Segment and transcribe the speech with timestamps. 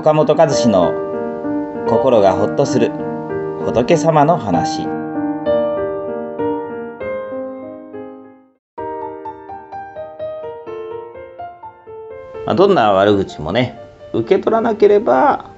[0.00, 0.94] 岡本和志の
[1.86, 2.90] 心がほっとする
[3.66, 4.86] 仏様の話。
[12.46, 13.78] まあどんな悪口もね
[14.14, 15.50] 受け取らなければ、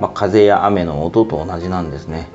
[0.00, 2.28] まあ、風や雨の音と同じなんですね。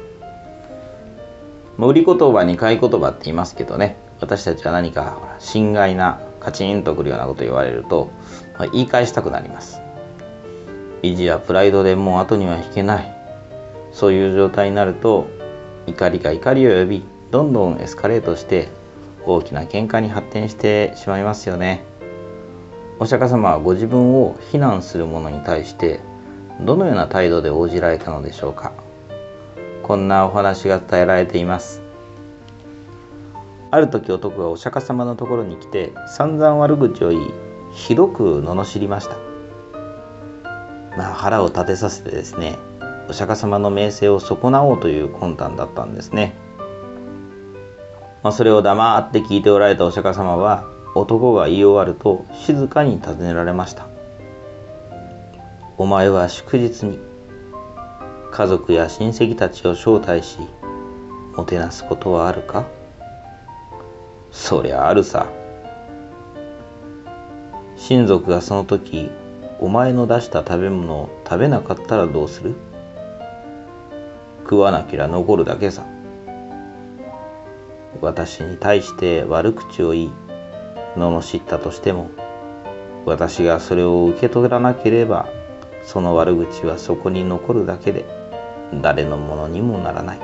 [1.77, 8.11] まあ売り言葉に買い言葉って言いますけどね私たちは何かほら心外なカチンとくるようなこと言われると、
[8.57, 9.79] まあ言い返したくなります。
[11.01, 13.15] 意地やプライドでもう後には引けない。
[13.93, 15.27] そういう状態になると
[15.87, 18.69] 怒りが怒りを呼びどんどんエスカレートして
[19.25, 21.83] 大きな喧嘩に発展してしまいますよね。
[22.99, 26.01] お釈迦様はご自分を非難する者に対して
[26.61, 28.73] どのような態度で応じられたのでしょうか。
[29.83, 31.81] こんなお話が伝えられています。
[33.71, 37.31] ある時男がお釈迦様のところに来て散々悪口を言い
[37.73, 39.28] ひどく罵りました。
[40.97, 42.57] まあ、腹を立てさせてですね
[43.07, 46.33] お釈迦様の名声を損なおうという魂胆だったんですね、
[48.23, 50.65] まあ、それを黙って聞いておられたお釈迦様は
[50.95, 53.87] 男が言い終わると静かに尋ねられました。
[55.77, 56.99] お前は祝日に
[58.31, 60.39] 家族や親戚たちを招待し
[61.35, 62.67] もてなすことはあるか？
[64.31, 65.29] そりゃあるさ。
[67.77, 69.09] 親族がその時
[69.61, 72.55] お前の出した食べ物を食べなかったらどうする？
[74.43, 75.85] 食わなけりゃ残るだけさ。
[78.01, 80.11] 私に対して悪口を言い、
[80.95, 82.09] 罵ったとしても、
[83.05, 85.27] 私がそれを受け取らなければ、
[85.85, 88.05] その悪口はそこに残るだけで、
[88.81, 90.19] 誰のものにもならない。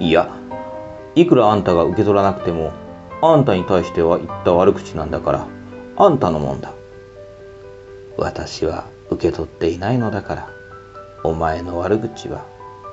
[0.00, 0.30] いや、
[1.14, 2.72] いくらあんたが受け取らなくても、
[3.20, 5.46] あんたに対しては言った悪口なんだから、
[5.96, 6.72] あんたのもんだ。
[8.20, 10.48] 私は受け取っていないのだから
[11.24, 12.44] お前の悪口は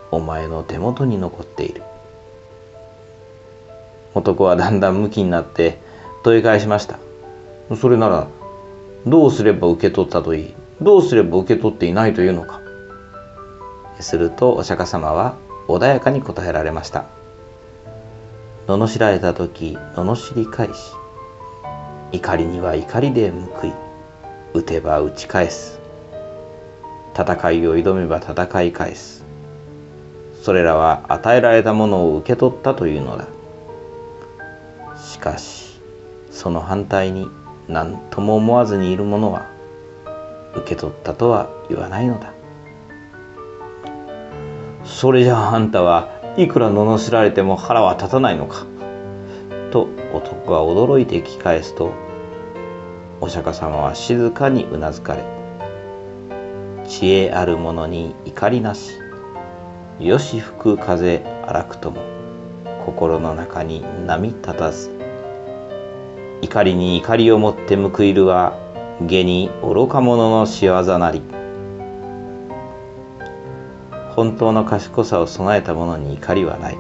[0.09, 1.84] お前の手元に残っている。
[4.16, 5.79] 男はだんだんムキになって
[6.24, 6.97] 問い返しました。
[7.75, 8.28] それなら
[9.06, 10.56] どうすれば受け取ったといい？
[10.81, 12.62] どうすれば受け取っていないというのか？
[14.00, 15.38] するとお釈迦様は
[15.68, 17.06] 穏やかに答えられました。
[18.68, 20.74] 罵られた時罵り返し
[22.13, 23.74] 怒りには怒りで報い
[24.53, 25.80] 打てば打ち返す。
[27.13, 29.25] 戦いを挑めば戦い返す。
[30.41, 33.28] それらは与えられたものを受け取ったというのだ。
[34.97, 35.80] しかし
[36.31, 37.28] その反対に
[37.68, 39.50] 何とも思わずにいる者は
[40.56, 42.34] 受け取ったとは言わないのだ。
[44.86, 48.66] それじゃああんたはいくら罵られても腹は立たないのか。
[49.72, 51.91] と男は驚いて聞き返すと
[53.27, 55.21] お釈迦様は静かにうなずかれ
[56.88, 58.93] 知恵ある者に怒りなし
[59.99, 62.01] よし吹く風荒くとも
[62.85, 64.97] 心の中に波立たず
[66.41, 68.57] 怒りに怒りをもって報いるは
[69.01, 71.21] 下に愚か者の仕業なり。
[74.15, 76.77] 本当の賢さを備えた者に怒りはない。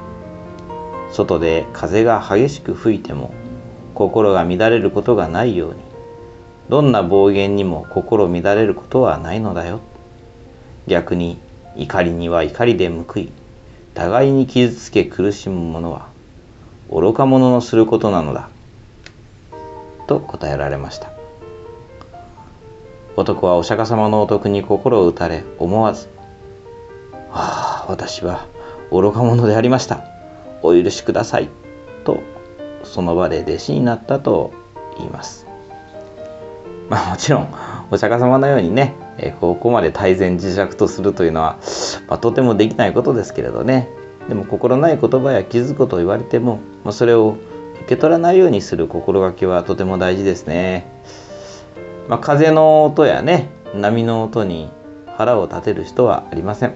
[1.11, 3.33] 外で風が激しく吹いても
[3.93, 5.86] 心が乱れることがないように
[6.69, 9.79] どんな暴言にも心乱れることはないのだよ。
[10.87, 11.39] 逆に
[11.75, 13.31] 怒りには怒りで報い、
[13.93, 16.09] 互いに傷つけ苦しむ者は
[16.89, 18.49] 愚か者のすることなのだ。
[20.07, 21.17] と答えられました。
[23.17, 26.07] 男はお釈迦様のお得に心を打たれ思わず
[27.33, 28.45] 「ああ私は
[28.91, 30.03] 愚か者でありました
[30.61, 31.49] お許しください」
[32.05, 32.19] と
[32.83, 34.53] その場で弟子になったと
[34.97, 35.46] 言います。
[36.89, 37.53] まあもちろん
[37.91, 41.57] お釈迦様のようにね、えここまで大善自弱とするというのは、
[42.07, 43.87] まあ、とてもできないことですけれどね
[44.27, 47.37] でも心ない言葉や気づくことを言われても、まあ、それを
[47.81, 50.85] 受け取らないようにする心がけはとても大事ですね。
[52.09, 54.69] まあ、風の音やね波の音に
[55.17, 56.75] 腹を立てる人はありません。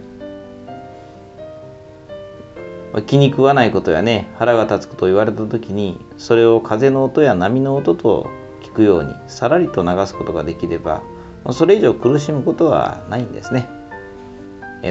[3.07, 8.29] 気に食わないことやね腹が立つことを言われた時にそれを風の音や波の音と
[8.71, 11.03] 引くようにさらりと流すことができれば
[11.51, 13.67] それ以上苦しむことはないんですね。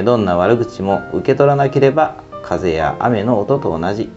[0.05, 4.09] どんな悪口も受け取らなければ風や雨の音と同じ、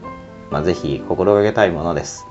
[0.50, 2.26] まあ、ぜひ心がけたいものです。